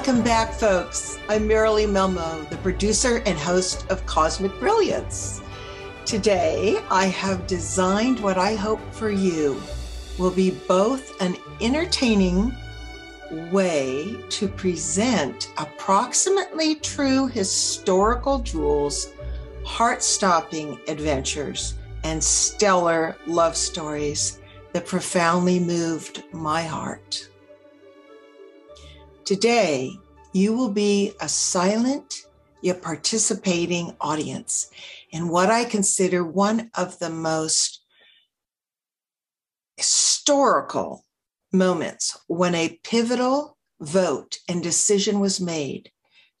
[0.00, 1.18] Welcome back, folks.
[1.28, 5.42] I'm Merrily Melmo, the producer and host of Cosmic Brilliance.
[6.06, 9.60] Today, I have designed what I hope for you
[10.18, 12.56] will be both an entertaining
[13.52, 19.12] way to present approximately true historical jewels,
[19.66, 21.74] heart stopping adventures,
[22.04, 24.40] and stellar love stories
[24.72, 27.29] that profoundly moved my heart.
[29.30, 29.96] Today,
[30.32, 32.22] you will be a silent
[32.62, 34.68] yet participating audience
[35.12, 37.84] in what I consider one of the most
[39.76, 41.04] historical
[41.52, 45.92] moments when a pivotal vote and decision was made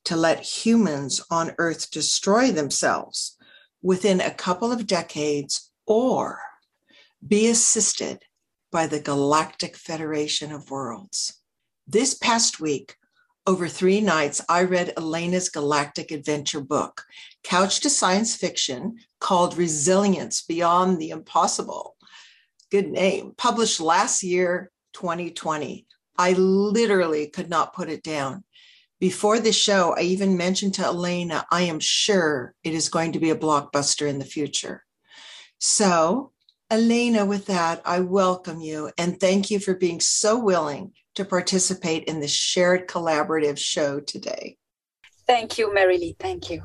[0.06, 3.36] to let humans on Earth destroy themselves
[3.80, 6.40] within a couple of decades or
[7.24, 8.24] be assisted
[8.72, 11.39] by the Galactic Federation of Worlds.
[11.86, 12.96] This past week,
[13.46, 17.04] over three nights, I read Elena's galactic adventure book,
[17.42, 21.96] couched to science fiction, called Resilience Beyond the Impossible.
[22.70, 25.86] Good name, published last year, 2020.
[26.16, 28.44] I literally could not put it down.
[29.00, 33.18] Before the show, I even mentioned to Elena, I am sure it is going to
[33.18, 34.84] be a blockbuster in the future.
[35.58, 36.32] So,
[36.70, 42.04] Elena, with that, I welcome you and thank you for being so willing to participate
[42.04, 44.56] in this shared collaborative show today.
[45.26, 46.14] Thank you, Merrily.
[46.20, 46.62] Thank you.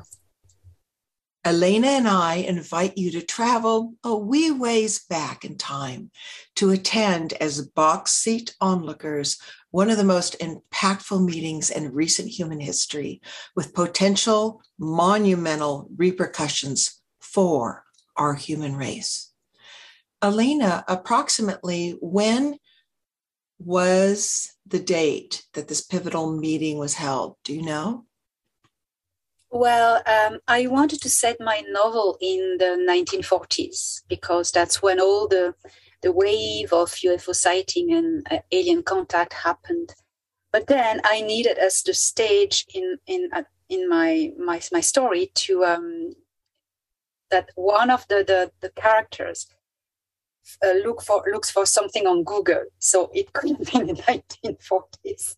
[1.44, 6.10] Elena and I invite you to travel a wee ways back in time
[6.56, 9.38] to attend as box seat onlookers
[9.70, 13.20] one of the most impactful meetings in recent human history
[13.54, 17.84] with potential monumental repercussions for
[18.16, 19.32] our human race.
[20.26, 22.58] Elena, approximately when
[23.58, 27.36] was the date that this pivotal meeting was held?
[27.44, 28.04] Do you know?
[29.50, 35.28] Well, um, I wanted to set my novel in the 1940s because that's when all
[35.28, 35.54] the
[36.02, 39.94] the wave of UFO sighting and uh, alien contact happened.
[40.52, 45.30] But then I needed as the stage in in uh, in my my my story
[45.46, 46.12] to um,
[47.30, 49.46] that one of the the, the characters
[50.64, 52.64] uh, look for looks for something on Google.
[52.78, 55.36] So it could have been in 1940s.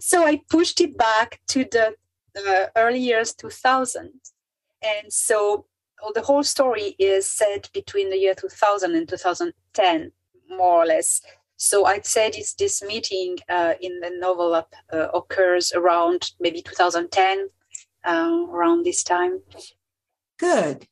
[0.00, 1.94] So I pushed it back to the,
[2.34, 4.10] the early years 2000.
[4.82, 5.66] And so
[6.02, 10.12] well, the whole story is set between the year 2000 and 2010,
[10.50, 11.20] more or less.
[11.56, 14.62] So I'd say this, this meeting uh, in the novel uh,
[15.14, 17.48] occurs around maybe 2010,
[18.04, 19.40] uh, around this time.
[20.38, 20.86] Good.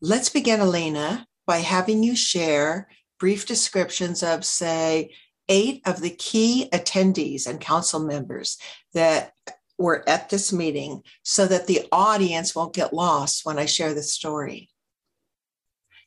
[0.00, 2.86] Let's begin, Elena, by having you share
[3.18, 5.10] brief descriptions of, say,
[5.48, 8.58] eight of the key attendees and council members
[8.92, 9.32] that
[9.78, 14.02] were at this meeting so that the audience won't get lost when I share the
[14.02, 14.68] story.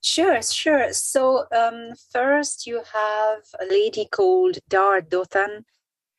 [0.04, 0.94] Sure, sure.
[0.94, 5.66] So, um, first, you have a lady called Dar Dothan.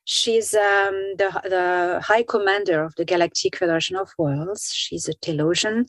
[0.05, 4.73] She's um, the, the High Commander of the Galactic Federation of Worlds.
[4.75, 5.87] She's a Telosian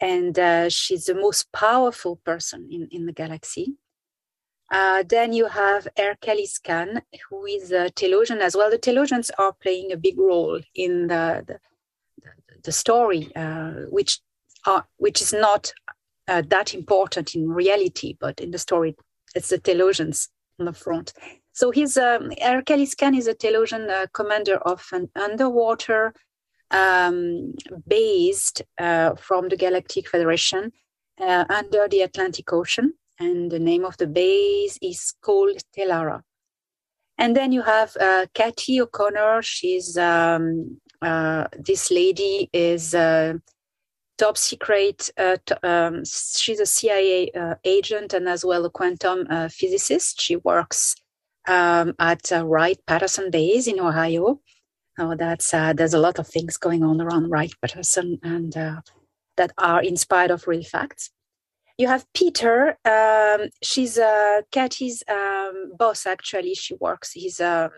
[0.00, 3.74] and uh, she's the most powerful person in, in the galaxy.
[4.70, 8.70] Uh, then you have Erkelis Khan, who is a Telosian as well.
[8.70, 11.58] The Telosians are playing a big role in the the,
[12.64, 14.20] the story, uh, which
[14.66, 15.72] are which is not
[16.26, 18.96] uh, that important in reality, but in the story,
[19.36, 20.28] it's the Telosians
[20.58, 21.12] on the front.
[21.52, 26.12] So he's um, Erkelis Khan is a Telosian uh, commander of an underwater
[26.70, 27.54] um,
[27.86, 30.72] based uh, from the Galactic Federation
[31.20, 32.94] uh, under the Atlantic Ocean.
[33.18, 36.22] And the name of the base is called Telara.
[37.18, 39.40] And then you have uh, Katie O'Connor.
[39.40, 42.94] She's um, uh, this lady is
[44.16, 45.10] top secret.
[45.16, 50.20] Uh, um, she's a CIA uh, agent and as well a quantum uh, physicist.
[50.20, 50.96] She works
[51.48, 54.40] um, at Wright Patterson Base in Ohio.
[54.98, 58.80] Oh, that's uh, there's a lot of things going on around Wright Patterson and uh,
[59.36, 61.10] that are inspired of real facts.
[61.76, 62.78] You have Peter.
[62.86, 66.06] Um, she's uh, Katie's um, boss.
[66.06, 67.12] Actually, she works.
[67.12, 67.68] He's uh,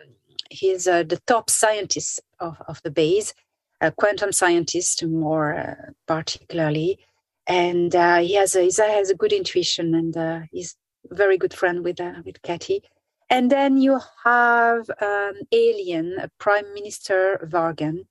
[0.50, 3.34] he's uh, the top scientist of, of the base,
[3.80, 7.00] a quantum scientist more uh, particularly,
[7.48, 10.76] and uh, he has a, he has a good intuition and uh, he's
[11.10, 12.82] a very good friend with with Katie.
[13.30, 18.06] And then you have um, Alien, Prime Minister Vargan.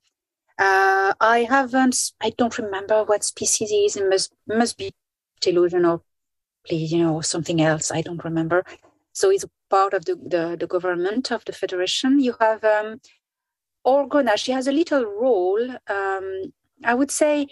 [0.58, 3.96] Uh, I haven't, I don't remember what species he is.
[3.96, 4.92] It must, must be
[5.40, 6.02] Telosian or,
[6.68, 7.90] you know, something else.
[7.90, 8.64] I don't remember.
[9.12, 12.20] So he's part of the, the, the government of the Federation.
[12.20, 13.00] You have um,
[13.86, 15.70] Orgona, she has a little role.
[15.88, 16.52] Um,
[16.84, 17.48] I would say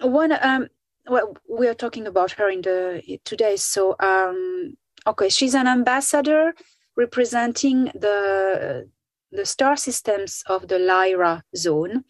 [0.00, 0.32] one.
[0.32, 0.68] Um,
[1.06, 3.56] well, we are talking about her in the today.
[3.56, 4.76] So, um,
[5.06, 6.54] okay, she's an ambassador
[6.96, 8.88] representing the
[9.30, 12.04] the star systems of the Lyra zone,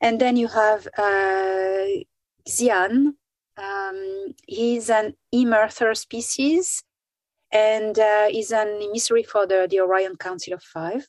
[0.00, 1.86] and then you have uh,
[2.48, 3.14] Xian.
[3.56, 6.82] Um, he's an emerther species,
[7.52, 11.06] and uh, is an emissary for the, the Orion Council of Five.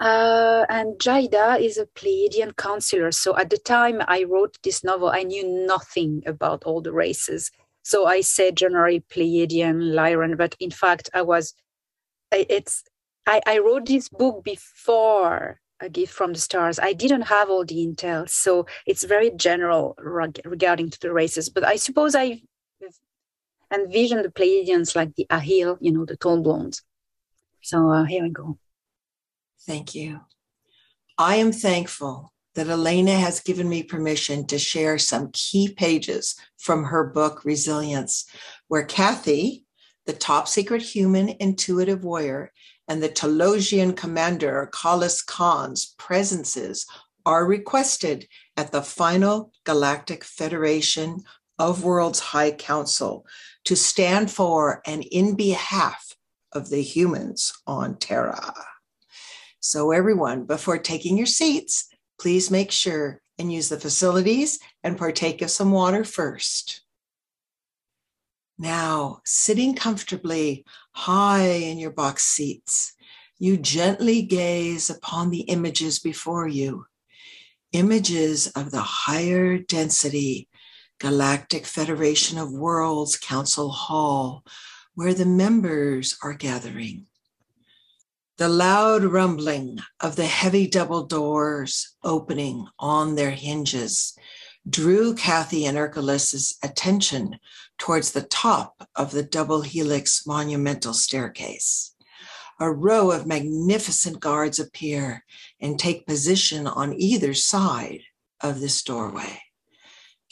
[0.00, 3.12] Uh, and Jaida is a Pleiadian counselor.
[3.12, 7.52] So at the time I wrote this novel, I knew nothing about all the races.
[7.82, 11.54] So I said generally Pleiadian, Lyran, but in fact I was,
[12.30, 12.84] it's,
[13.26, 16.78] I, I wrote this book before a gift from the stars.
[16.78, 21.48] I didn't have all the intel, so it's very general regarding to the races.
[21.48, 22.40] But I suppose I
[23.74, 26.82] envisioned the Pleiadians like the Ahel, you know, the tall blondes.
[27.62, 28.58] So uh, here we go.
[29.66, 30.20] Thank you.
[31.18, 36.84] I am thankful that Elena has given me permission to share some key pages from
[36.84, 38.26] her book, Resilience,
[38.68, 39.64] where Kathy,
[40.06, 42.52] the top secret human intuitive warrior,
[42.88, 46.86] and the Telosian commander, Kalas Khan's presences
[47.24, 48.26] are requested
[48.56, 51.22] at the final Galactic Federation
[51.58, 53.24] of Worlds High Council
[53.64, 56.16] to stand for and in behalf
[56.52, 58.54] of the humans on Terra.
[59.60, 61.88] So, everyone, before taking your seats,
[62.20, 66.82] please make sure and use the facilities and partake of some water first.
[68.58, 72.94] Now, sitting comfortably high in your box seats,
[73.38, 76.86] you gently gaze upon the images before you,
[77.72, 80.48] images of the higher density
[81.00, 84.44] Galactic Federation of Worlds Council Hall,
[84.94, 87.06] where the members are gathering.
[88.42, 94.18] The loud rumbling of the heavy double doors opening on their hinges
[94.68, 97.38] drew Kathy and Erculis's attention
[97.78, 101.94] towards the top of the double helix monumental staircase.
[102.58, 105.24] A row of magnificent guards appear
[105.60, 108.00] and take position on either side
[108.40, 109.40] of this doorway.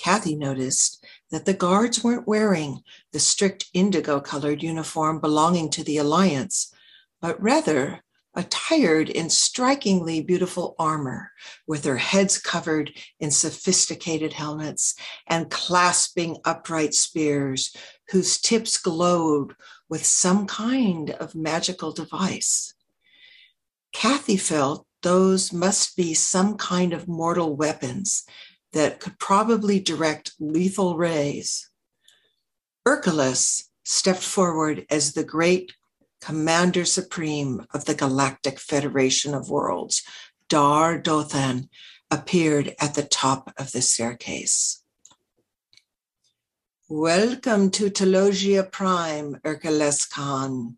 [0.01, 5.99] Kathy noticed that the guards weren't wearing the strict indigo colored uniform belonging to the
[5.99, 6.75] Alliance,
[7.21, 8.03] but rather
[8.35, 11.33] attired in strikingly beautiful armor,
[11.67, 14.95] with their heads covered in sophisticated helmets
[15.27, 17.75] and clasping upright spears
[18.11, 19.55] whose tips glowed
[19.89, 22.73] with some kind of magical device.
[23.93, 28.25] Kathy felt those must be some kind of mortal weapons
[28.73, 31.69] that could probably direct lethal rays.
[32.87, 35.73] Erculus stepped forward as the great
[36.21, 40.03] Commander Supreme of the Galactic Federation of Worlds,
[40.49, 41.69] Dar Dothan,
[42.11, 44.83] appeared at the top of the staircase.
[46.89, 50.77] Welcome to Talogia Prime, Erkules Khan.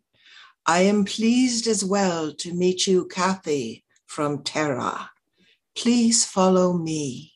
[0.65, 5.09] I am pleased as well to meet you, Kathy, from Terra.
[5.75, 7.33] Please follow me.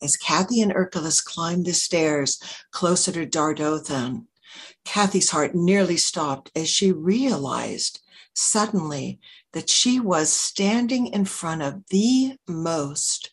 [0.00, 2.40] As Kathy and Erculus climbed the stairs
[2.70, 4.26] closer to Dardothan,
[4.84, 8.00] Kathy's heart nearly stopped as she realized
[8.34, 9.20] suddenly
[9.52, 13.30] that she was standing in front of the most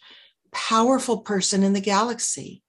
[0.52, 2.64] powerful person in the galaxy,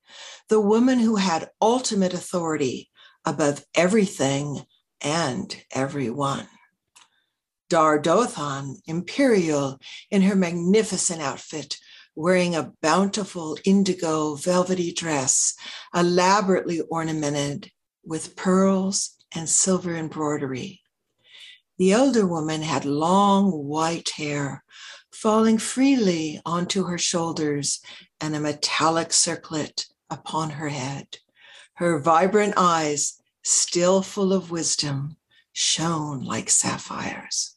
[0.48, 2.90] the woman who had ultimate authority
[3.24, 4.64] above everything
[5.00, 6.48] and everyone.
[7.70, 9.78] Dardothan, imperial
[10.10, 11.78] in her magnificent outfit,
[12.14, 15.54] wearing a bountiful indigo velvety dress,
[15.94, 17.70] elaborately ornamented
[18.04, 20.82] with pearls and silver embroidery.
[21.78, 24.64] The elder woman had long white hair
[25.12, 27.80] falling freely onto her shoulders
[28.20, 31.18] and a metallic circlet upon her head.
[31.74, 35.16] Her vibrant eyes, still full of wisdom,
[35.52, 37.56] shone like sapphires.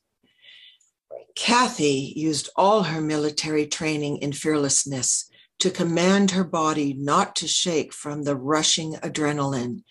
[1.36, 7.94] Kathy used all her military training in fearlessness to command her body not to shake
[7.94, 9.84] from the rushing adrenaline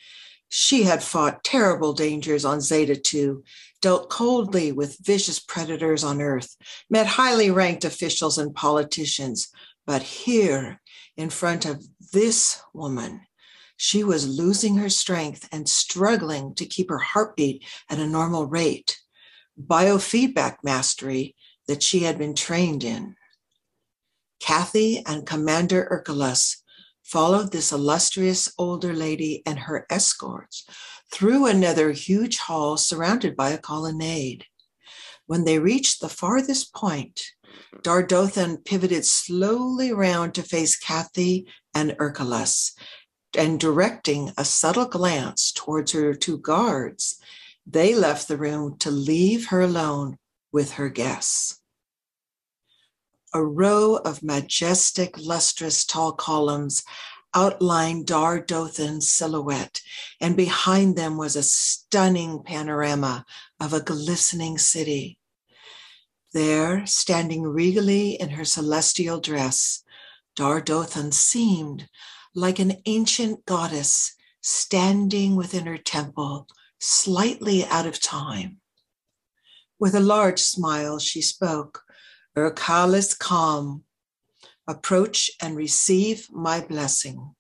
[0.49, 3.43] she had fought terrible dangers on Zeta 2,
[3.81, 6.57] dealt coldly with vicious predators on Earth,
[6.89, 9.49] met highly ranked officials and politicians.
[9.87, 10.81] But here,
[11.17, 13.23] in front of this woman,
[13.77, 19.01] she was losing her strength and struggling to keep her heartbeat at a normal rate.
[19.61, 21.35] Biofeedback mastery
[21.69, 23.17] that she had been trained in.
[24.41, 26.63] Kathy and Commander Erculus
[27.05, 30.67] followed this illustrious older lady and her escorts
[31.13, 34.47] through another huge hall surrounded by a colonnade.
[35.27, 37.21] When they reached the farthest point,
[37.83, 42.45] Dardothan pivoted slowly round to face Kathy and Ercole,
[43.37, 47.19] and directing a subtle glance towards her two guards,
[47.67, 50.19] they left the room to leave her alone
[50.53, 51.61] with her guests.
[53.35, 56.85] A row of majestic, lustrous, tall columns
[57.35, 59.81] outlined Dar Dothan's silhouette,
[60.21, 63.27] and behind them was a stunning panorama
[63.59, 65.19] of a glistening city.
[66.33, 69.83] There, standing regally in her celestial dress,
[70.37, 71.89] Dar Dothan seemed
[72.37, 76.47] like an ancient goddess standing within her temple,
[76.81, 78.61] slightly out of time.
[79.81, 81.84] With a large smile, she spoke,
[82.37, 83.85] Ercole Khan,
[84.67, 87.35] approach and receive my blessing.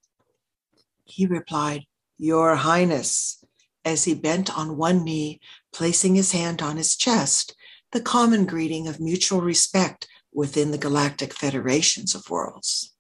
[1.04, 1.86] He replied,
[2.16, 3.44] Your Highness,
[3.84, 5.40] as he bent on one knee,
[5.72, 7.56] placing his hand on his chest,
[7.92, 12.92] the common greeting of mutual respect within the galactic federations of worlds.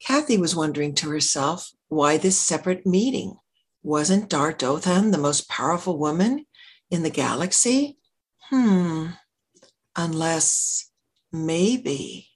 [0.00, 3.36] Kathy was wondering to herself why this separate meeting.
[3.82, 6.46] Wasn't Dar Dothan the most powerful woman
[6.90, 7.98] in the galaxy?
[8.50, 9.08] Hmm,
[9.96, 10.90] unless
[11.32, 12.30] maybe,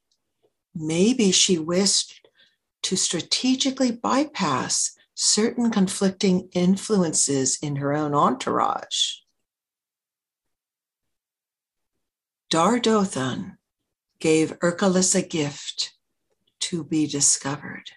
[0.75, 2.29] maybe she wished
[2.83, 9.17] to strategically bypass certain conflicting influences in her own entourage.
[12.50, 13.59] Dardothan
[14.21, 15.93] gave Ercole a gift
[16.61, 17.91] to be discovered.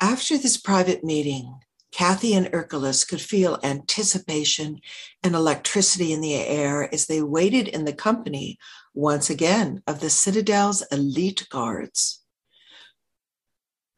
[0.00, 1.60] After this private meeting,
[1.92, 4.80] Kathy and Ercole could feel anticipation
[5.22, 8.58] and electricity in the air as they waited in the company
[8.94, 12.22] once again of the Citadel's elite guards.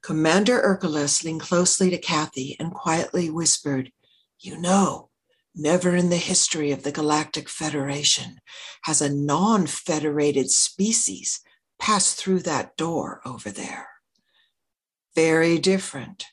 [0.02, 3.92] Commander Ercole leaned closely to Kathy and quietly whispered,
[4.40, 5.10] You know,
[5.54, 8.38] never in the history of the Galactic Federation
[8.82, 11.40] has a non federated species
[11.78, 13.88] passed through that door over there.
[15.14, 16.26] Very different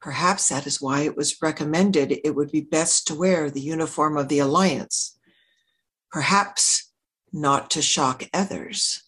[0.00, 4.16] Perhaps that is why it was recommended it would be best to wear the uniform
[4.16, 5.18] of the Alliance.
[6.10, 6.92] Perhaps
[7.32, 9.02] not to shock others.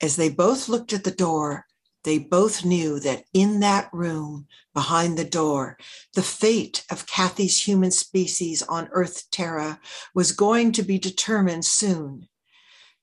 [0.00, 1.66] As they both looked at the door,
[2.04, 5.78] they both knew that in that room behind the door,
[6.14, 9.80] the fate of Kathy's human species on Earth Terra
[10.14, 12.28] was going to be determined soon.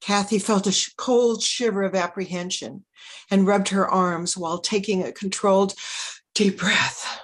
[0.02, 2.86] Kathy felt a cold shiver of apprehension
[3.30, 5.74] and rubbed her arms while taking a controlled
[6.34, 7.22] deep breath.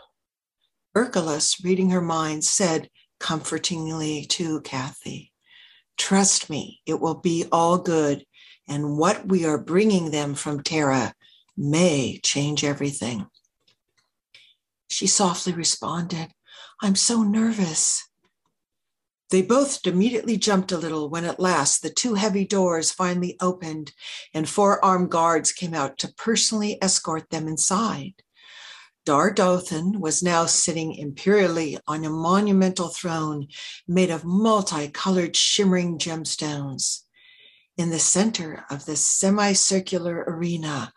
[0.95, 5.33] Ercole, reading her mind, said comfortingly to Kathy,
[5.97, 8.23] Trust me, it will be all good,
[8.67, 11.15] and what we are bringing them from Terra
[11.57, 13.27] may change everything.
[14.87, 16.31] She softly responded,
[16.81, 18.06] I'm so nervous.
[19.29, 23.91] They both immediately jumped a little when at last the two heavy doors finally opened
[24.33, 28.13] and four armed guards came out to personally escort them inside.
[29.05, 33.47] Dar Dothan was now sitting imperially on a monumental throne
[33.87, 37.03] made of multicolored shimmering gemstones.
[37.77, 40.93] In the center of the semicircular arena,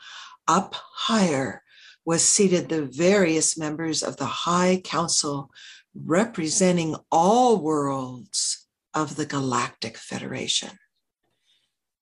[0.49, 1.63] up higher,
[2.05, 5.51] was seated the various members of the High Council
[5.95, 10.71] representing all worlds of the Galactic Federation.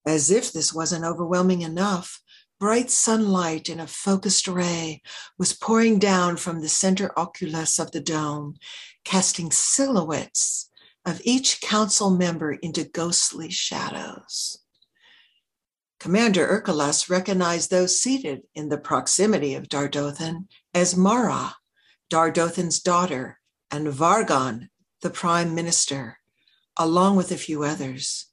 [0.06, 2.20] As if this wasn't overwhelming enough,
[2.58, 5.02] bright sunlight in a focused ray
[5.38, 8.56] was pouring down from the center oculus of the dome,
[9.04, 10.70] casting silhouettes
[11.06, 14.58] of each council member into ghostly shadows.
[16.00, 21.56] Commander Ercole recognized those seated in the proximity of Dardothan as Mara,
[22.10, 23.38] Dardothan's daughter,
[23.70, 24.68] and Vargan,
[25.02, 26.18] the prime minister,
[26.76, 28.26] along with a few others.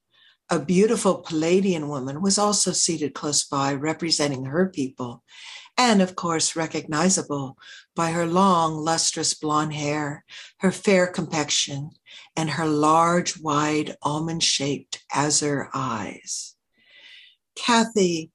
[0.50, 5.24] A beautiful Pleiadian woman was also seated close by, representing her people,
[5.77, 7.58] and of course, recognizable
[7.96, 10.24] by her long, lustrous blonde hair,
[10.60, 11.89] her fair complexion,
[12.36, 16.56] and her large, wide, almond shaped azure eyes.
[17.56, 18.32] Kathy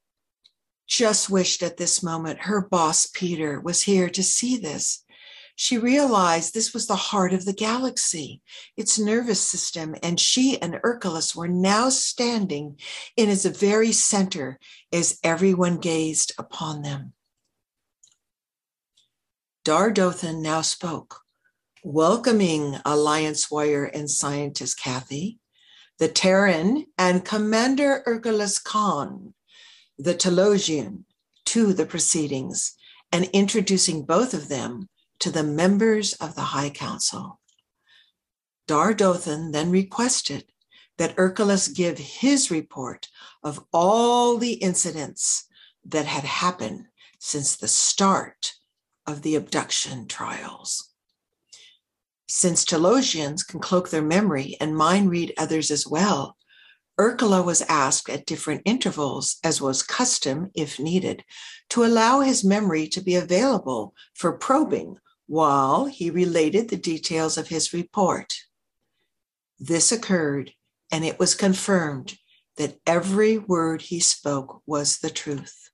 [0.86, 5.04] just wished at this moment her boss, Peter, was here to see this
[5.60, 8.40] she realized this was the heart of the galaxy,
[8.78, 12.78] its nervous system, and she and Ercole were now standing
[13.14, 14.58] in its very center
[14.90, 17.12] as everyone gazed upon them.
[19.62, 21.20] Dardothan now spoke,
[21.84, 25.40] welcoming Alliance warrior and scientist Kathy,
[25.98, 29.34] the Terran, and Commander Ercole Khan,
[29.98, 31.04] the Telosian,
[31.44, 32.76] to the proceedings,
[33.12, 34.88] and introducing both of them
[35.20, 37.40] to the members of the High Council.
[38.66, 40.44] Dardothan then requested
[40.98, 43.08] that Erculus give his report
[43.42, 45.46] of all the incidents
[45.84, 46.86] that had happened
[47.18, 48.54] since the start
[49.06, 50.92] of the abduction trials.
[52.28, 56.36] Since Telosians can cloak their memory and mind read others as well,
[56.98, 61.24] Ercula was asked at different intervals, as was custom if needed,
[61.70, 64.96] to allow his memory to be available for probing
[65.30, 68.34] while he related the details of his report.
[69.60, 70.54] This occurred,
[70.90, 72.18] and it was confirmed
[72.56, 75.70] that every word he spoke was the truth.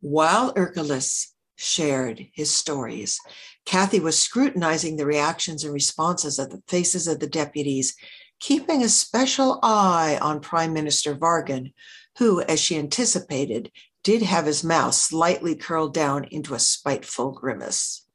[0.00, 3.20] While Erculus shared his stories,
[3.66, 7.94] Kathy was scrutinizing the reactions and responses of the faces of the deputies
[8.40, 11.74] keeping a special eye on Prime Minister Vargan,
[12.18, 13.70] who, as she anticipated,
[14.04, 18.06] did have his mouth slightly curled down into a spiteful grimace.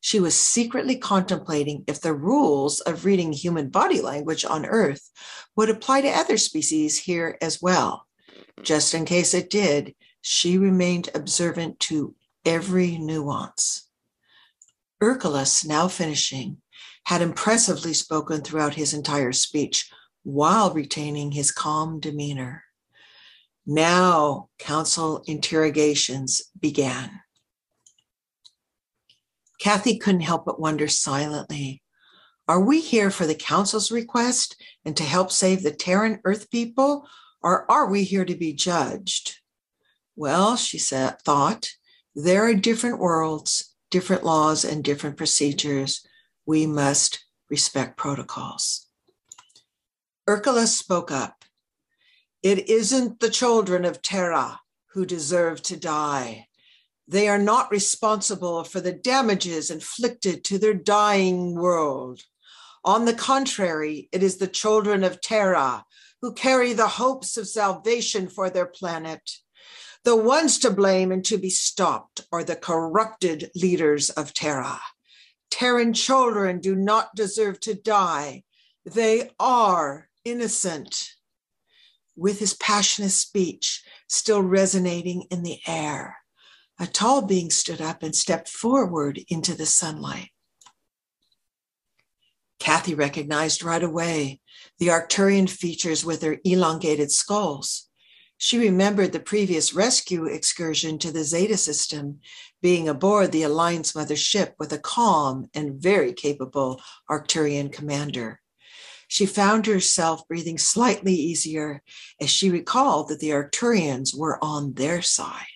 [0.00, 5.10] She was secretly contemplating if the rules of reading human body language on Earth
[5.56, 8.06] would apply to other species here as well.
[8.62, 12.14] Just in case it did, she remained observant to
[12.44, 13.88] every nuance.
[15.00, 16.58] Erculus, now finishing,
[17.04, 19.90] had impressively spoken throughout his entire speech
[20.22, 22.64] while retaining his calm demeanor.
[23.70, 27.20] Now, council interrogations began.
[29.60, 31.82] Kathy couldn't help but wonder silently
[32.48, 34.56] Are we here for the council's request
[34.86, 37.06] and to help save the Terran Earth people,
[37.42, 39.36] or are we here to be judged?
[40.16, 41.68] Well, she said, thought,
[42.14, 46.06] there are different worlds, different laws, and different procedures
[46.46, 48.86] we must respect protocols.
[50.26, 51.37] Erculus spoke up.
[52.48, 54.62] It isn't the children of Terra
[54.94, 56.48] who deserve to die.
[57.06, 62.22] They are not responsible for the damages inflicted to their dying world.
[62.86, 65.84] On the contrary, it is the children of Terra
[66.22, 69.30] who carry the hopes of salvation for their planet.
[70.04, 74.80] The ones to blame and to be stopped are the corrupted leaders of Terra.
[75.50, 78.44] Terran children do not deserve to die.
[78.86, 81.17] They are innocent.
[82.18, 86.16] With his passionate speech still resonating in the air,
[86.76, 90.30] a tall being stood up and stepped forward into the sunlight.
[92.58, 94.40] Kathy recognized right away
[94.80, 97.88] the Arcturian features with their elongated skulls.
[98.36, 102.18] She remembered the previous rescue excursion to the Zeta system,
[102.60, 108.40] being aboard the Alliance Mother ship with a calm and very capable Arcturian commander.
[109.08, 111.82] She found herself breathing slightly easier
[112.20, 115.46] as she recalled that the Arcturians were on their side.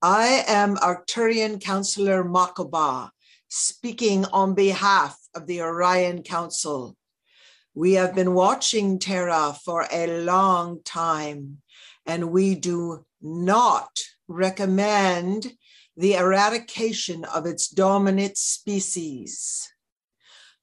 [0.00, 3.10] I am Arcturian Counselor Makoba,
[3.48, 6.96] speaking on behalf of the Orion Council.
[7.74, 11.58] We have been watching Terra for a long time,
[12.06, 15.52] and we do not recommend
[15.96, 19.71] the eradication of its dominant species.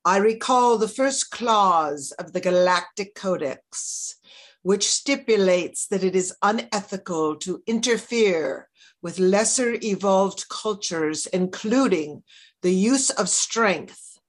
[0.05, 4.15] I recall the first clause of the Galactic Codex,
[4.61, 8.69] which stipulates that it is unethical to interfere
[9.01, 12.23] with lesser evolved cultures, including
[12.61, 14.19] the use of strength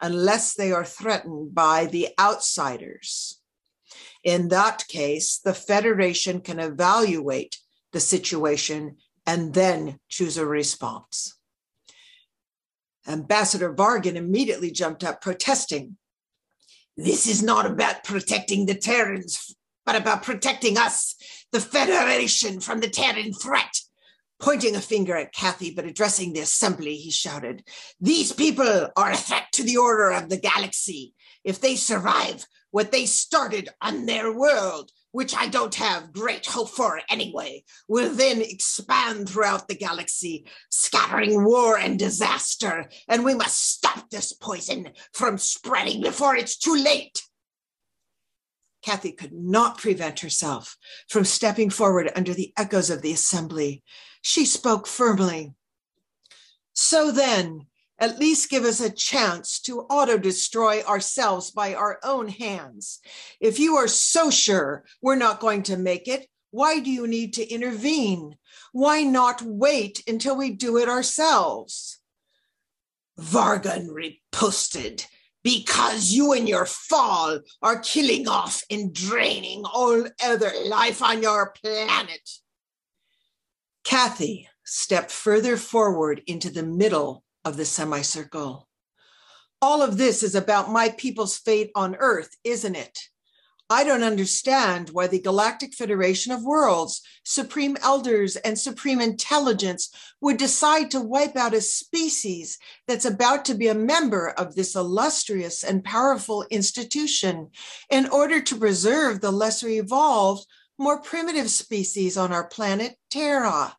[0.00, 3.40] unless they are threatened by the outsiders.
[4.24, 7.58] In that case, the Federation can evaluate
[7.92, 11.36] the situation and then choose a response.
[13.06, 15.96] Ambassador Vargan immediately jumped up, protesting.
[16.96, 19.54] This is not about protecting the Terrans,
[19.86, 21.14] but about protecting us,
[21.52, 23.80] the Federation, from the Terran threat.
[24.40, 27.62] Pointing a finger at Kathy, but addressing the assembly, he shouted,
[28.00, 31.14] These people are a threat to the order of the galaxy.
[31.44, 36.70] If they survive what they started on their world, which I don't have great hope
[36.70, 42.88] for anyway, will then expand throughout the galaxy, scattering war and disaster.
[43.08, 47.22] And we must stop this poison from spreading before it's too late.
[48.82, 50.76] Kathy could not prevent herself
[51.08, 53.82] from stepping forward under the echoes of the assembly
[54.22, 55.54] she spoke firmly.
[56.72, 57.66] So then,
[58.00, 63.00] at least give us a chance to auto destroy ourselves by our own hands.
[63.40, 67.34] If you are so sure we're not going to make it, why do you need
[67.34, 68.36] to intervene?
[68.72, 71.98] Why not wait until we do it ourselves?
[73.20, 75.04] Vargan riposted,
[75.44, 81.52] because you and your fall are killing off and draining all other life on your
[81.62, 82.30] planet.
[83.84, 88.68] Kathy, stepped further forward into the middle of the semicircle.
[89.62, 92.98] All of this is about my people's fate on Earth, isn't it?
[93.72, 100.38] I don't understand why the Galactic Federation of Worlds, Supreme Elders, and Supreme Intelligence would
[100.38, 105.62] decide to wipe out a species that's about to be a member of this illustrious
[105.62, 107.50] and powerful institution
[107.90, 113.76] in order to preserve the lesser evolved, more primitive species on our planet, Terra.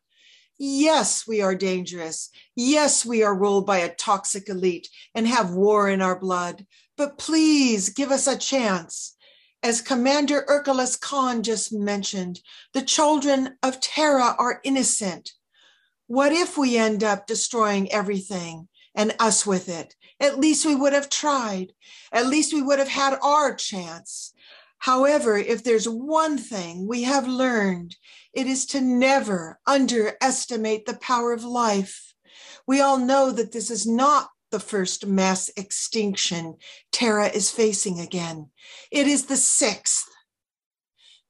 [0.64, 2.30] Yes, we are dangerous.
[2.54, 6.64] Yes, we are ruled by a toxic elite and have war in our blood.
[6.96, 9.16] But please give us a chance.
[9.64, 12.42] As Commander Ercole Khan just mentioned,
[12.74, 15.32] the children of Terra are innocent.
[16.06, 19.96] What if we end up destroying everything and us with it?
[20.20, 21.72] At least we would have tried.
[22.12, 24.32] At least we would have had our chance.
[24.82, 27.94] However, if there's one thing we have learned,
[28.34, 32.12] it is to never underestimate the power of life.
[32.66, 36.56] We all know that this is not the first mass extinction
[36.90, 38.50] Terra is facing again.
[38.90, 40.08] It is the sixth.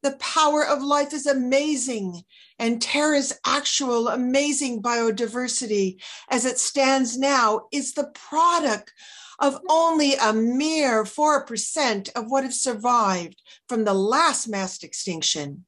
[0.03, 2.23] The power of life is amazing,
[2.59, 8.95] and Terra's actual amazing biodiversity as it stands now is the product
[9.43, 15.67] of only a mere 4% of what has survived from the last mass extinction.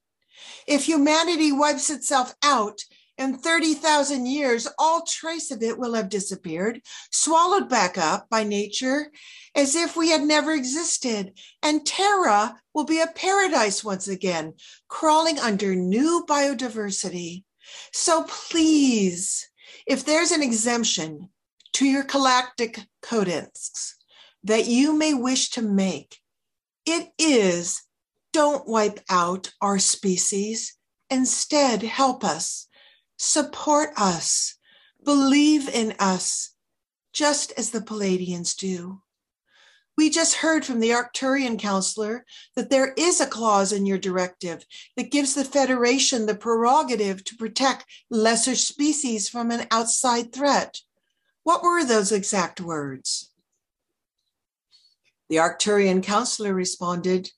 [0.67, 2.81] If humanity wipes itself out,
[3.17, 6.81] in 30,000 years, all trace of it will have disappeared,
[7.13, 9.13] swallowed back up by nature
[9.55, 11.33] as if we had never existed.
[11.63, 14.55] And Terra will be a paradise once again,
[14.89, 17.45] crawling under new biodiversity.
[17.93, 19.49] So please,
[19.87, 21.29] if there's an exemption
[21.75, 23.97] to your galactic codex
[24.43, 26.19] that you may wish to make,
[26.87, 27.83] it is
[28.33, 30.77] don't wipe out our species.
[31.11, 32.67] Instead, help us
[33.17, 34.57] support us,
[35.05, 36.55] believe in us,
[37.13, 39.01] just as the Pleiadians do.
[39.97, 42.25] We just heard from the Arcturian counselor
[42.57, 44.65] that there is a clause in your directive
[44.97, 50.81] that gives the Federation the prerogative to protect lesser species from an outside threat.
[51.45, 53.31] What were those exact words?
[55.29, 57.31] The Arcturian counselor responded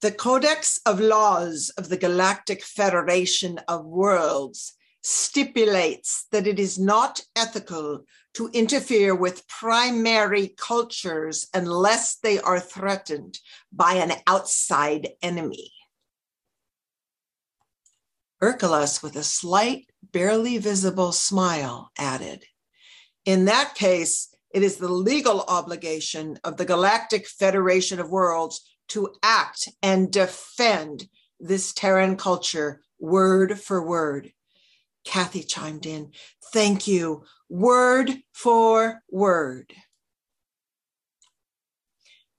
[0.00, 7.22] the Codex of Laws of the Galactic Federation of Worlds stipulates that it is not
[7.34, 13.38] ethical to interfere with primary cultures unless they are threatened
[13.72, 15.72] by an outside enemy.
[18.42, 22.44] Ercole, with a slight, barely visible smile, added
[23.24, 29.12] In that case, it is the legal obligation of the Galactic Federation of Worlds to
[29.22, 31.08] act and defend
[31.40, 34.32] this Terran culture word for word.
[35.04, 36.12] Kathy chimed in.
[36.52, 37.24] Thank you.
[37.48, 39.72] Word for word.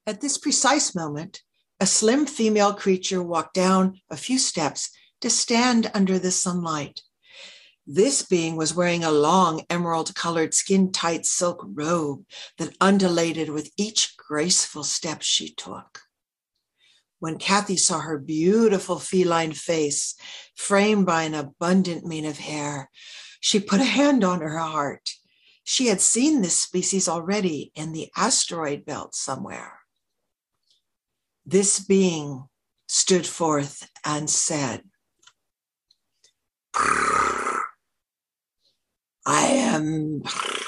[0.08, 1.42] At this precise moment,
[1.80, 4.90] a slim female creature walked down a few steps
[5.26, 7.02] to stand under the sunlight.
[7.86, 12.24] This being was wearing a long emerald colored skin tight silk robe
[12.58, 16.06] that undulated with each graceful step she took
[17.26, 20.14] when Kathy saw her beautiful feline face
[20.56, 22.92] framed by an abundant mane of hair,
[23.40, 25.10] she put a hand on her heart.
[25.64, 29.80] She had seen this species already in the asteroid belt somewhere.
[31.48, 32.44] This being
[32.88, 34.84] stood forth and said,
[39.28, 40.24] I am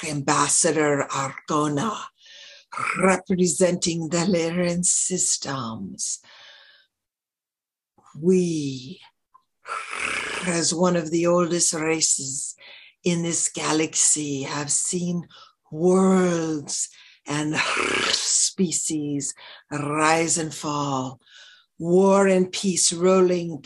[0.09, 1.95] Ambassador Argona,
[2.99, 6.19] representing the Lyran systems.
[8.19, 8.99] We,
[10.47, 12.55] as one of the oldest races
[13.03, 15.27] in this galaxy, have seen
[15.71, 16.89] worlds
[17.27, 19.33] and species
[19.69, 21.19] rise and fall,
[21.77, 23.61] war and peace rolling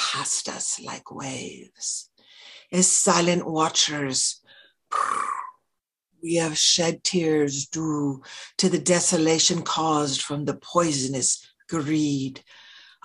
[0.00, 2.10] past us like waves.
[2.72, 4.40] As silent watchers,
[6.22, 8.22] we have shed tears due
[8.56, 12.42] to the desolation caused from the poisonous greed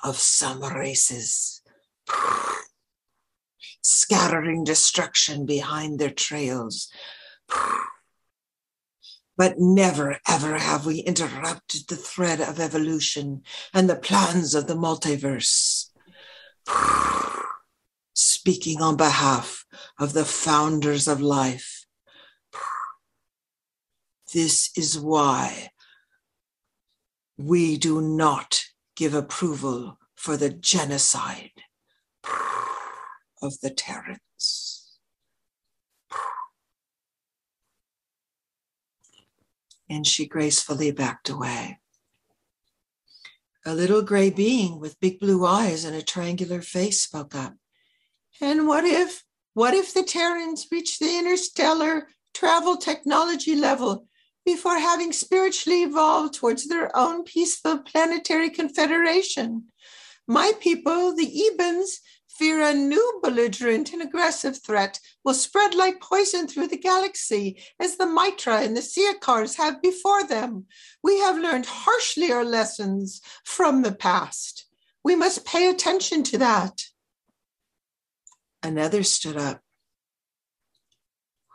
[0.03, 1.61] of some races,
[3.81, 6.89] scattering destruction behind their trails.
[9.37, 14.75] But never, ever have we interrupted the thread of evolution and the plans of the
[14.75, 15.89] multiverse.
[18.13, 19.65] Speaking on behalf
[19.99, 21.85] of the founders of life.
[24.33, 25.69] This is why
[27.37, 28.63] we do not
[28.95, 31.51] give approval for the genocide
[33.41, 34.97] of the Terrans.
[39.89, 41.79] And she gracefully backed away.
[43.67, 47.55] A little gray being with big blue eyes and a triangular face spoke up.
[48.39, 49.23] And what if,
[49.55, 54.07] what if the Terrans reach the interstellar travel technology level
[54.45, 59.71] before having spiritually evolved towards their own peaceful planetary confederation?
[60.27, 62.01] My people, the Ebens,
[62.37, 67.95] fear a new belligerent and aggressive threat will spread like poison through the galaxy, as
[67.95, 70.65] the Maitre and the Ciakahrrs have before them.
[71.01, 74.65] We have learned harshly our lessons from the past.
[75.03, 76.81] We must pay attention to that.
[78.61, 79.61] Another stood up.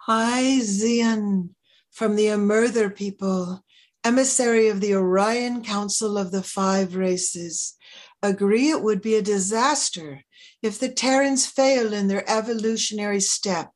[0.07, 1.51] Hi, Zian,
[1.91, 3.63] from the Emerther people,
[4.03, 7.75] emissary of the Orion Council of the Five Races
[8.23, 10.23] agree it would be a disaster
[10.63, 13.71] if the Terrans fail in their evolutionary step.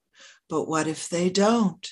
[0.48, 1.88] But what if they don't?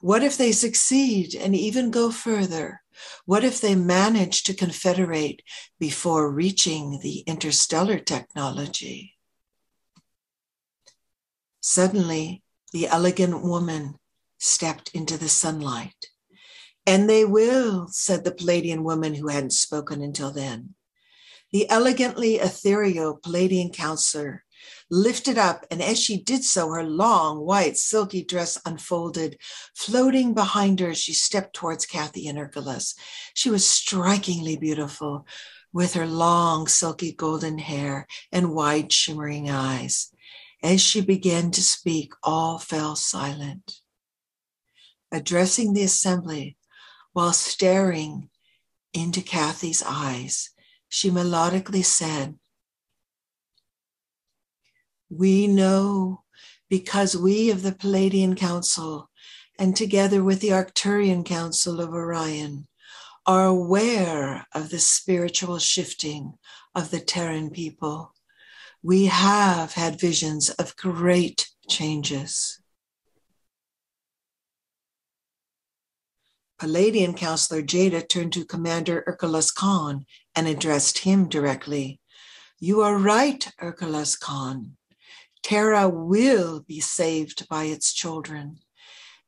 [0.00, 2.82] What if they succeed and even go further?
[3.26, 5.42] What if they manage to confederate
[5.78, 9.16] before reaching the interstellar technology?
[11.60, 13.96] Suddenly, the elegant woman
[14.38, 16.06] stepped into the sunlight.
[16.86, 20.74] And they will, said the Pleiadian woman who hadn't spoken until then.
[21.52, 24.44] The elegantly ethereal Pleiadian counselor
[24.90, 29.38] lifted up, and as she did so, her long white silky dress unfolded.
[29.74, 32.80] Floating behind her, as she stepped towards Kathy and Ercole.
[33.34, 35.26] She was strikingly beautiful
[35.72, 40.12] with her long silky golden hair and wide shimmering eyes.
[40.62, 43.80] As she began to speak, all fell silent.
[45.12, 46.56] Addressing the assembly
[47.12, 48.28] while staring
[48.92, 50.50] into Kathy's eyes,
[50.90, 52.38] she melodically said,
[55.08, 56.24] We know
[56.68, 59.08] because we of the Pleiadian Council
[59.58, 62.66] and together with the Arcturian Council of Orion
[63.26, 66.34] are aware of the spiritual shifting
[66.74, 68.14] of the Terran people.
[68.82, 72.59] We have had visions of great changes.
[76.60, 82.00] Pleiadian counselor Jada turned to Commander Ercole Khan and addressed him directly.
[82.58, 84.76] You are right, Ercole Khan.
[85.42, 88.58] Terra will be saved by its children.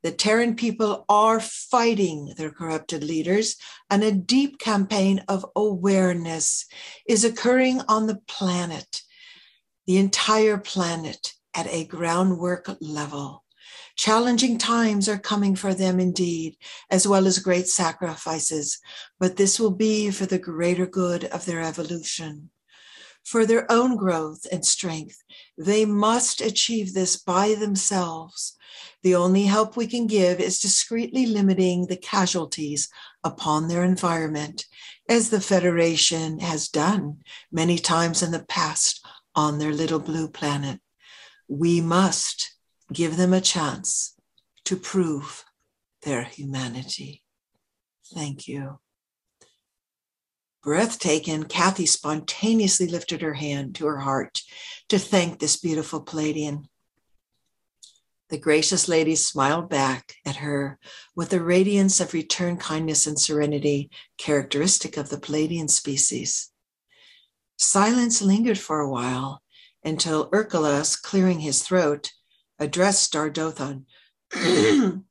[0.03, 3.55] The Terran people are fighting their corrupted leaders,
[3.89, 6.67] and a deep campaign of awareness
[7.07, 9.01] is occurring on the planet,
[9.87, 13.42] the entire planet, at a groundwork level.
[13.95, 16.57] Challenging times are coming for them indeed,
[16.89, 18.79] as well as great sacrifices,
[19.19, 22.49] but this will be for the greater good of their evolution.
[23.23, 25.17] For their own growth and strength,
[25.57, 28.57] they must achieve this by themselves.
[29.03, 32.89] The only help we can give is discreetly limiting the casualties
[33.23, 34.65] upon their environment,
[35.07, 37.19] as the Federation has done
[37.51, 40.79] many times in the past on their little blue planet.
[41.47, 42.55] We must
[42.91, 44.15] give them a chance
[44.65, 45.45] to prove
[46.03, 47.23] their humanity.
[48.13, 48.79] Thank you.
[50.63, 54.41] Breath taken, Kathy spontaneously lifted her hand to her heart
[54.87, 56.65] to thank this beautiful Pleiadian.
[58.29, 60.79] The gracious lady smiled back at her
[61.15, 66.49] with the radiance of return kindness and serenity characteristic of the Pleiadian species.
[67.57, 69.41] Silence lingered for a while
[69.83, 72.11] until Ercole, clearing his throat,
[72.59, 73.85] addressed Dardothan,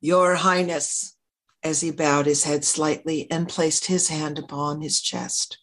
[0.00, 1.16] Your Highness,
[1.62, 5.58] as he bowed his head slightly and placed his hand upon his chest.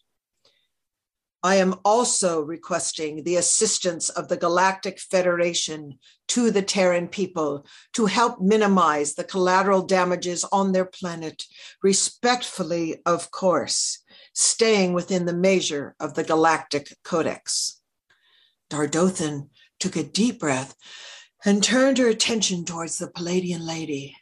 [1.42, 8.06] I am also requesting the assistance of the Galactic Federation to the Terran people to
[8.06, 11.44] help minimize the collateral damages on their planet,
[11.82, 14.00] respectfully, of course,
[14.32, 17.80] staying within the measure of the Galactic Codex.
[18.68, 20.74] Dardothan took a deep breath,
[21.44, 24.16] and turned her attention towards the Pleiadian lady.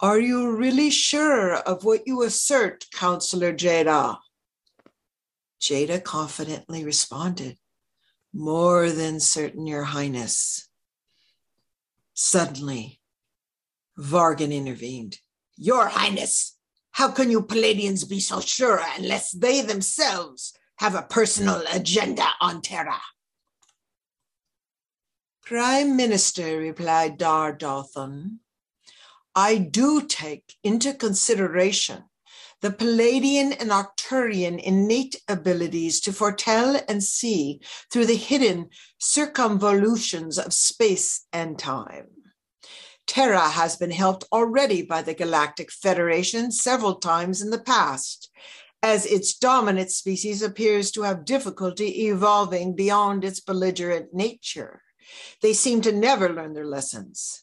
[0.00, 4.18] Are you really sure of what you assert, Counselor Jada?
[5.60, 7.56] Jada confidently responded,
[8.32, 10.68] More than certain, Your Highness.
[12.14, 13.00] Suddenly,
[13.98, 15.18] Vargan intervened.
[15.56, 16.56] Your Highness,
[16.92, 22.60] how can you Pleiadians be so sure unless they themselves have a personal agenda on
[22.62, 23.00] Terra?
[25.46, 28.40] Prime Minister, replied Dar Dothan,
[29.32, 32.02] I do take into consideration
[32.62, 37.60] the Pleiadian and Arcturian innate abilities to foretell and see
[37.92, 42.08] through the hidden circumvolutions of space and time.
[43.06, 48.32] Terra has been helped already by the Galactic Federation several times in the past,
[48.82, 54.82] as its dominant species appears to have difficulty evolving beyond its belligerent nature.
[55.42, 57.42] They seem to never learn their lessons.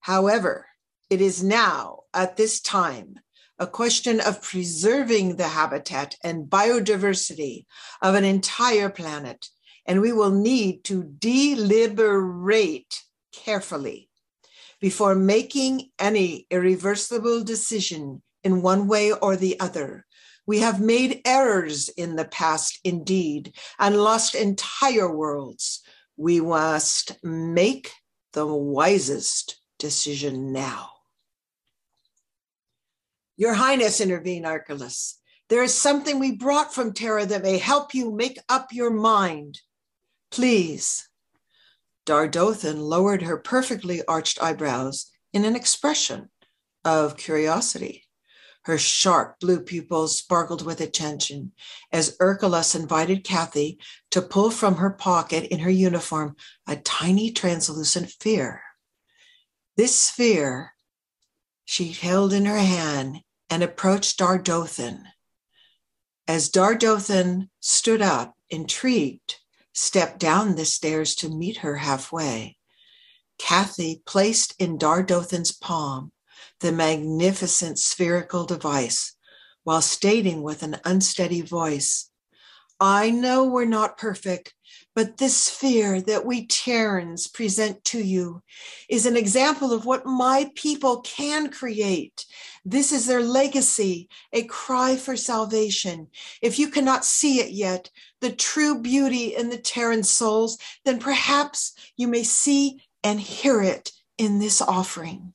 [0.00, 0.66] However,
[1.10, 3.16] it is now, at this time,
[3.58, 7.64] a question of preserving the habitat and biodiversity
[8.00, 9.48] of an entire planet,
[9.86, 14.08] and we will need to deliberate carefully
[14.80, 20.06] before making any irreversible decision in one way or the other.
[20.46, 25.82] We have made errors in the past, indeed, and lost entire worlds.
[26.18, 27.92] We must make
[28.32, 30.90] the wisest decision now.
[33.36, 35.20] Your Highness, intervened Archelaus.
[35.48, 39.60] There is something we brought from Terra that may help you make up your mind.
[40.32, 41.08] Please.
[42.04, 46.30] Dardothan lowered her perfectly arched eyebrows in an expression
[46.84, 48.07] of curiosity.
[48.68, 51.52] Her sharp blue pupils sparkled with attention
[51.90, 53.78] as Archelaus invited Kathy
[54.10, 58.60] to pull from her pocket in her uniform a tiny translucent sphere.
[59.78, 60.74] This sphere
[61.64, 65.04] she held in her hand and approached Dardothan.
[66.26, 69.36] As Dardothan stood up, intrigued,
[69.72, 72.58] stepped down the stairs to meet her halfway,
[73.38, 76.12] Kathy placed in Dardothan's palm
[76.60, 79.14] the magnificent spherical device
[79.64, 82.10] while stating with an unsteady voice,
[82.80, 84.54] I know we're not perfect,
[84.94, 88.42] but this sphere that we Terrans present to you
[88.88, 92.24] is an example of what my people can create.
[92.64, 96.08] This is their legacy, a cry for salvation.
[96.40, 97.90] If you cannot see it yet,
[98.20, 103.92] the true beauty in the Terran souls, then perhaps you may see and hear it
[104.18, 105.32] in this offering.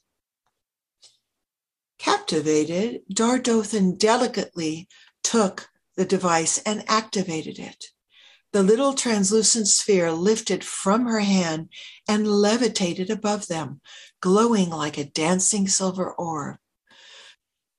[2.03, 4.89] Captivated, Dardothan delicately
[5.23, 7.85] took the device and activated it.
[8.51, 11.69] The little translucent sphere lifted from her hand
[12.05, 13.79] and levitated above them,
[14.19, 16.57] glowing like a dancing silver orb.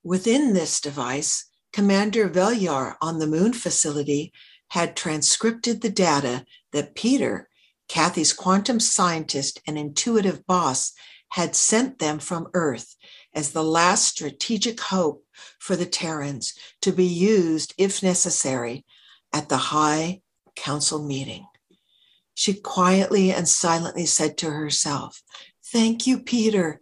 [0.02, 4.32] Within this device, Commander Velyar on the moon facility
[4.68, 7.50] had transcribed the data that Peter,
[7.88, 10.94] Kathy's quantum scientist and intuitive boss,
[11.32, 12.96] had sent them from Earth
[13.34, 15.24] as the last strategic hope
[15.58, 18.84] for the Terrans to be used, if necessary,
[19.32, 20.20] at the High
[20.54, 21.46] council meeting.
[22.34, 25.22] She quietly and silently said to herself,
[25.64, 26.80] Thank you, Peter,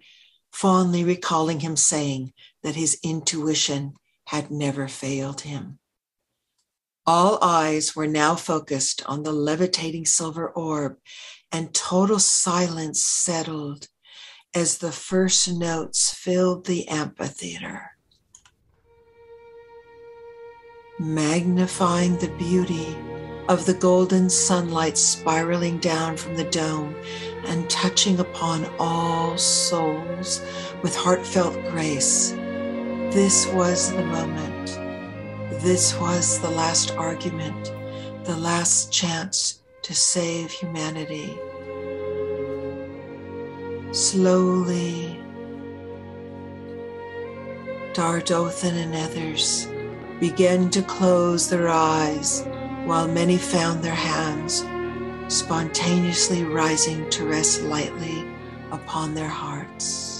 [0.52, 3.94] fondly recalling him saying that his intuition
[4.26, 5.78] had never failed him.
[7.06, 10.98] All eyes were now focused on the levitating silver orb,
[11.50, 13.88] and total silence settled
[14.54, 17.92] as the first notes filled the amphitheater.
[20.98, 22.96] Magnifying the beauty
[23.48, 26.94] of the golden sunlight spiraling down from the dome
[27.46, 30.40] and touching upon all souls
[30.82, 32.32] with heartfelt grace.
[33.10, 34.66] This was the moment.
[35.62, 37.72] This was the last argument,
[38.24, 41.38] the last chance to save humanity.
[43.92, 45.20] Slowly,
[47.92, 49.68] Dardothan and others
[50.18, 52.42] began to close their eyes
[52.86, 54.64] while many found their hands
[55.28, 58.24] spontaneously rising to rest lightly
[58.70, 60.11] upon their hearts.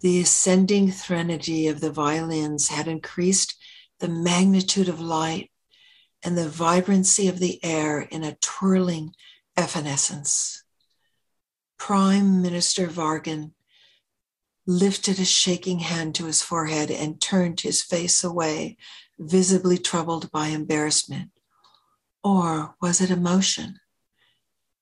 [0.00, 3.56] The ascending threnody of the violins had increased
[3.98, 5.50] the magnitude of light
[6.22, 9.14] and the vibrancy of the air in a twirling
[9.56, 10.64] evanescence.
[11.78, 13.52] Prime Minister Vargan
[14.66, 18.76] lifted a shaking hand to his forehead and turned his face away,
[19.18, 21.30] visibly troubled by embarrassment.
[22.22, 23.80] Or was it emotion?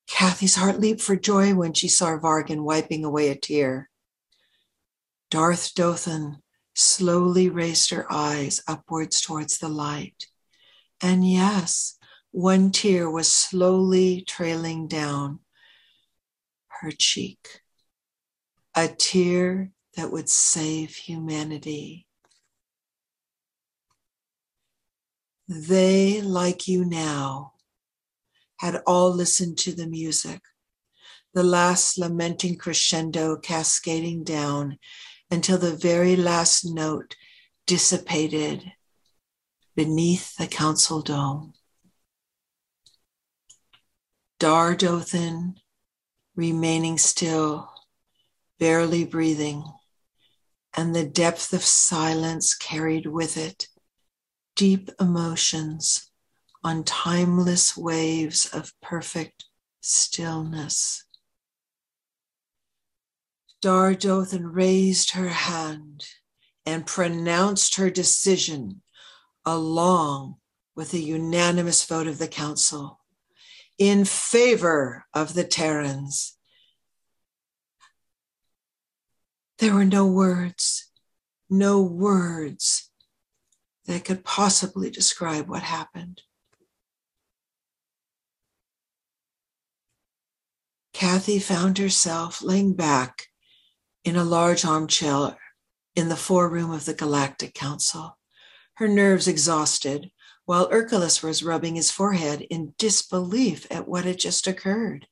[0.06, 3.87] Kathy's heart leaped for joy when she saw Vargan wiping away a tear.
[5.30, 6.38] Dardothan
[6.74, 10.26] slowly raised her eyes upwards towards the light.
[11.02, 11.98] And yes,
[12.30, 15.40] one tear was slowly trailing down
[16.80, 17.60] her cheek.
[18.74, 22.06] A tear that would save humanity.
[25.48, 27.54] They, like you now,
[28.58, 30.40] had all listened to the music,
[31.34, 34.78] the last lamenting crescendo cascading down
[35.30, 37.16] until the very last note
[37.66, 38.72] dissipated
[39.76, 41.52] beneath the council dome.
[44.40, 45.56] Dardothan
[46.34, 47.70] remaining still,
[48.58, 49.64] barely breathing,
[50.76, 53.68] and the depth of silence carried with it
[54.54, 56.10] deep emotions
[56.64, 59.46] on timeless waves of perfect
[59.80, 61.04] stillness.
[63.60, 66.06] Dardothan raised her hand
[66.64, 68.82] and pronounced her decision
[69.44, 70.36] along
[70.76, 73.00] with a unanimous vote of the council
[73.78, 76.36] in favor of the Terrans.
[79.58, 80.90] There were no words,
[81.50, 82.90] no words
[83.86, 86.22] that could possibly describe what happened.
[90.92, 93.28] Kathy found herself laying back
[94.08, 95.36] in a large armchair
[95.94, 98.16] in the foreroom of the Galactic Council,
[98.76, 100.10] her nerves exhausted,
[100.46, 105.06] while Erculus was rubbing his forehead in disbelief at what had just occurred.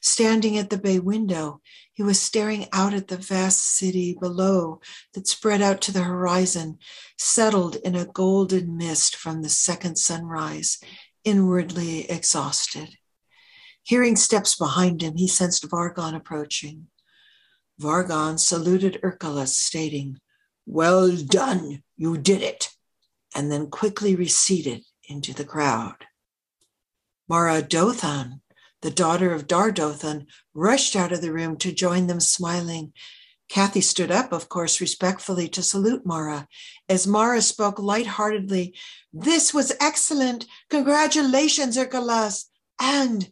[0.00, 1.60] Standing at the bay window,
[1.92, 4.80] he was staring out at the vast city below
[5.12, 6.78] that spread out to the horizon,
[7.18, 10.78] settled in a golden mist from the second sunrise,
[11.22, 12.96] inwardly exhausted.
[13.82, 16.86] Hearing steps behind him, he sensed Vargan approaching.
[17.82, 20.18] Vargan saluted Erculus, stating,
[20.66, 22.70] Well done, you did it,
[23.34, 26.06] and then quickly receded into the crowd.
[27.28, 28.40] Mara Dothan,
[28.82, 32.92] the daughter of Dardothan, rushed out of the room to join them, smiling.
[33.48, 36.48] Kathy stood up, of course, respectfully to salute Mara.
[36.88, 38.74] As Mara spoke lightheartedly,
[39.12, 40.46] This was excellent.
[40.70, 42.46] Congratulations, Erculus.
[42.80, 43.28] And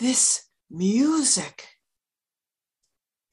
[0.00, 1.77] this music.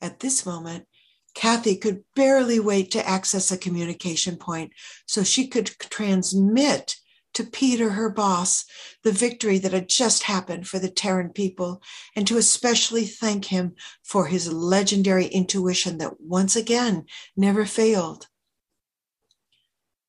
[0.01, 0.87] At this moment,
[1.33, 4.71] Kathy could barely wait to access a communication point
[5.05, 6.95] so she could transmit
[7.35, 8.65] to Peter, her boss,
[9.03, 11.81] the victory that had just happened for the Terran people,
[12.15, 18.27] and to especially thank him for his legendary intuition that once again never failed.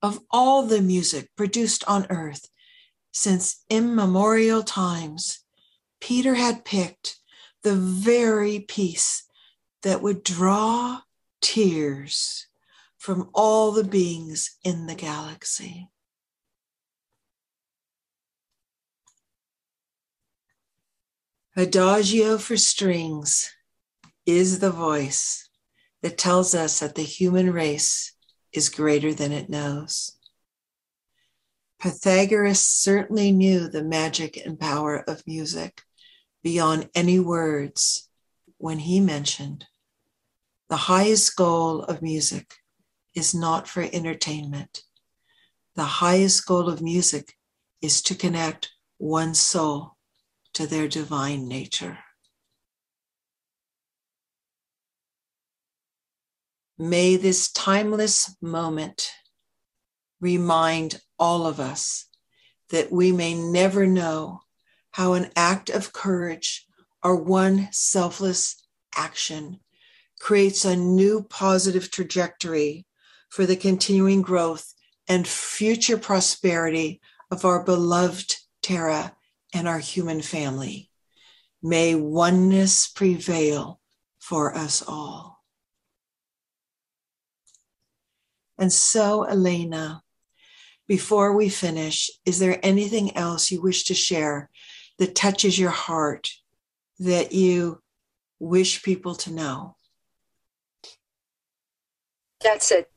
[0.01, 2.49] Of all the music produced on Earth
[3.13, 5.41] since immemorial times,
[6.01, 7.19] Peter had picked
[7.65, 9.26] the very piece
[9.87, 10.99] that would draw
[11.41, 12.49] tears
[12.99, 15.89] from all the beings in the galaxy.
[21.57, 23.55] Adagio for strings
[24.27, 25.49] is the voice
[26.03, 28.13] that tells us that the human race
[28.53, 30.19] is greater than it knows.
[31.81, 35.83] Pythagoras certainly knew the magic and power of music
[36.43, 38.09] beyond any words
[38.59, 39.65] when he mentioned
[40.69, 42.55] the highest goal of music
[43.15, 44.83] is not for entertainment.
[45.77, 47.35] The highest goal of music
[47.81, 49.97] is to connect one soul
[50.55, 51.99] to their divine nature.
[56.79, 59.11] May this timeless moment
[60.21, 62.07] remind all of us
[62.71, 64.41] that we may never know
[64.91, 66.67] how an act of courage
[67.03, 69.61] or one selfless action
[70.19, 72.87] creates a new positive trajectory
[73.29, 74.75] for the continuing growth
[75.09, 77.01] and future prosperity
[77.31, 79.15] of our beloved Terra
[79.55, 80.91] and our human family.
[81.63, 83.81] May oneness prevail
[84.19, 85.43] for us all.
[88.59, 90.03] And so, Elena,
[90.89, 94.51] before we finish, is there anything else you wish to share
[94.99, 96.31] that touches your heart
[96.99, 97.83] that you
[98.39, 99.76] wish people to know?
[102.43, 102.91] That's it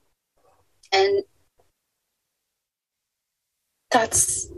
[0.91, 1.23] and
[3.91, 4.49] that's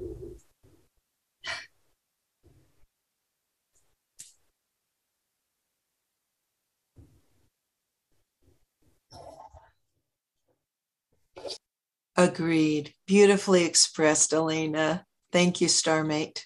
[12.18, 12.94] Agreed.
[13.08, 15.08] Beautifully expressed, Elena.
[15.32, 16.42] Thank you, Starmate.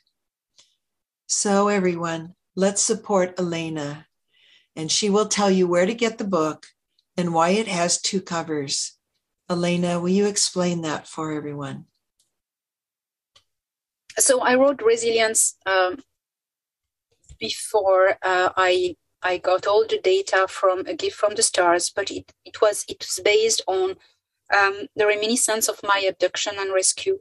[1.27, 4.07] So, everyone, let's support Elena,
[4.75, 6.67] and she will tell you where to get the book
[7.17, 8.97] and why it has two covers.
[9.49, 11.85] Elena, will you explain that for everyone?
[14.17, 16.01] So, I wrote Resilience um,
[17.39, 22.11] before uh, I I got all the data from a gift from the stars, but
[22.11, 23.95] it, it was it was based on
[24.55, 27.19] um, the reminiscence of my abduction and rescue.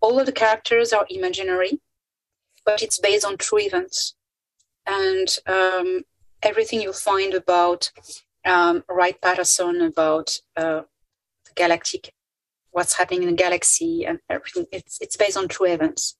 [0.00, 1.80] All of the characters are imaginary,
[2.64, 4.14] but it's based on true events.
[4.86, 6.02] And um,
[6.42, 7.90] everything you'll find about
[8.44, 10.82] um, Wright Patterson, about uh,
[11.44, 12.12] the galactic,
[12.70, 16.16] what's happening in the galaxy, and everything, it's, it's based on true events.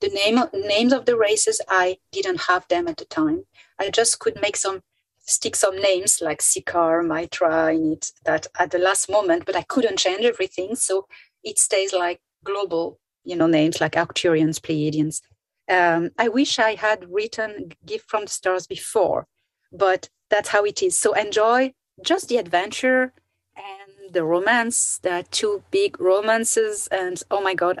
[0.00, 3.44] The name, names of the races, I didn't have them at the time.
[3.78, 4.82] I just could make some
[5.24, 9.62] stick some names like Ciakahr, Maitre in it that at the last moment, but I
[9.62, 10.74] couldn't change everything.
[10.74, 11.06] So
[11.42, 15.22] it stays like global, you know, names like Arcturians, Pleiadians.
[15.68, 19.26] Um, I wish I had written Gift from the Stars before,
[19.72, 20.96] but that's how it is.
[20.96, 23.12] So enjoy just the adventure
[23.54, 24.98] and the romance.
[25.02, 27.80] There are two big romances, and oh my god,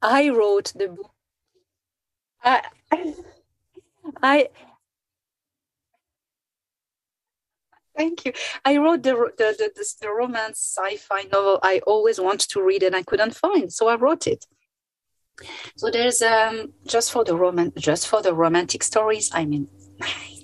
[0.00, 1.10] I wrote the book.
[2.42, 2.62] I,
[4.22, 4.48] I
[7.96, 8.32] Thank you.
[8.64, 12.84] I wrote the the, the, the, the romance sci-fi novel I always wanted to read
[12.84, 14.46] and I couldn't find, so I wrote it.
[15.76, 19.30] So there's um just for the roman just for the romantic stories.
[19.34, 19.66] I mean,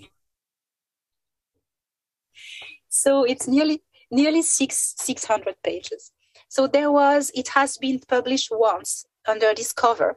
[3.04, 6.12] so it's nearly nearly six six hundred pages.
[6.48, 8.90] So there was it has been published once
[9.32, 10.10] under this cover,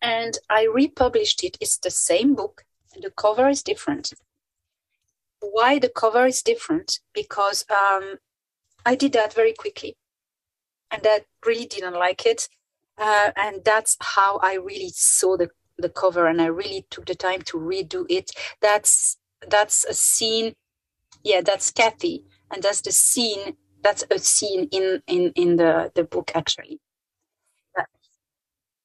[0.00, 1.56] and I republished it.
[1.60, 2.64] It's the same book,
[2.94, 4.12] and the cover is different
[5.42, 8.16] why the cover is different because um,
[8.86, 9.96] I did that very quickly,
[10.90, 12.48] and that really didn't like it,
[12.98, 17.14] uh, and that's how I really saw the the cover, and I really took the
[17.14, 18.30] time to redo it.
[18.60, 19.18] That's
[19.48, 20.54] that's a scene,
[21.24, 23.56] yeah, that's Kathy, and that's the scene.
[23.82, 26.80] That's a scene in in in the the book actually.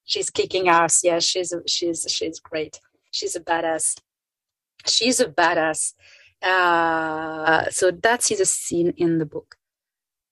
[0.05, 1.03] She's kicking ass.
[1.03, 2.79] Yeah, she's she's she's great.
[3.11, 3.99] She's a badass.
[4.85, 5.93] She's a badass
[6.41, 9.55] uh, so that is a scene in the book.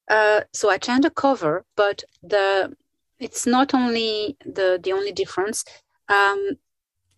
[0.10, 2.76] Uh, so I changed the cover, but the
[3.20, 5.64] it's not only the the only difference.
[6.10, 6.58] Um,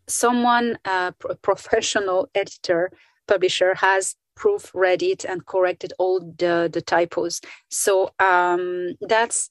[0.07, 2.91] someone, uh, a professional editor,
[3.27, 7.41] publisher, has proofread it and corrected all the the typos.
[7.69, 9.49] So um, that's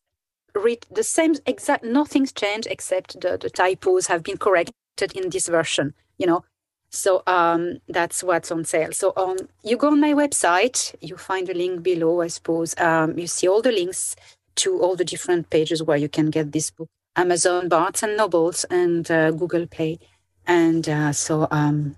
[0.55, 1.85] the same exact.
[1.85, 5.95] Nothing's changed except the the typos have been corrected in this version.
[6.19, 6.45] You know,
[6.91, 8.93] so um, that's what's on sale.
[8.93, 12.75] So um, you go on my website, you find the link below, I suppose.
[12.79, 14.17] Um, you see all the links
[14.57, 16.89] to all the different pages where you can get this book.
[17.17, 19.99] Amazon, Barnes and Nobles, and uh, Google Play.
[20.47, 21.97] And uh, so um,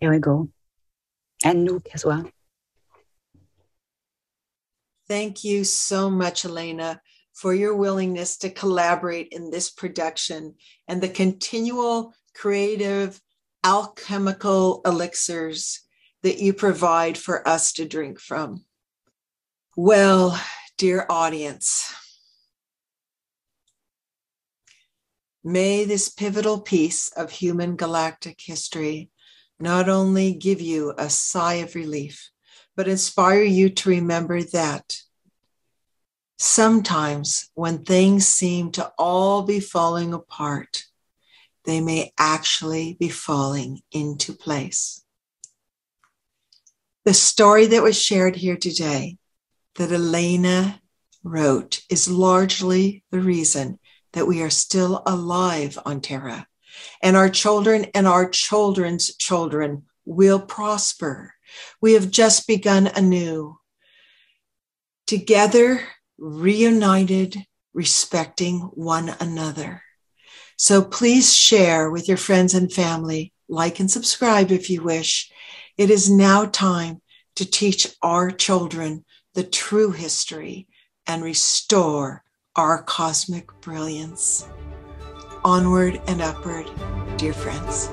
[0.00, 0.48] here we go.
[1.44, 2.28] And Nook as well.
[5.08, 7.00] Thank you so much, Elena,
[7.32, 10.54] for your willingness to collaborate in this production
[10.88, 13.20] and the continual creative
[13.64, 15.80] alchemical elixirs
[16.22, 18.64] that you provide for us to drink from.
[19.76, 20.40] Well,
[20.78, 21.92] dear audience,
[25.42, 29.10] may this pivotal piece of human galactic history
[29.62, 32.30] not only give you a sigh of relief,
[32.76, 35.00] but inspire you to remember that
[36.36, 40.84] sometimes when things seem to all be falling apart,
[41.64, 45.04] they may actually be falling into place.
[47.04, 49.18] The story that was shared here today
[49.76, 50.80] that Elena
[51.22, 53.78] wrote is largely the reason
[54.12, 56.46] that we are still alive on Terra.
[57.02, 61.34] And our children and our children's children will prosper.
[61.80, 63.58] We have just begun anew.
[65.06, 65.80] Together,
[66.18, 67.36] reunited,
[67.74, 69.82] respecting one another.
[70.56, 75.30] So please share with your friends and family, like and subscribe if you wish.
[75.76, 77.00] It is now time
[77.36, 79.04] to teach our children
[79.34, 80.68] the true history
[81.06, 82.22] and restore
[82.54, 84.46] our cosmic brilliance.
[85.44, 86.70] Onward and upward,
[87.16, 87.88] dear friends.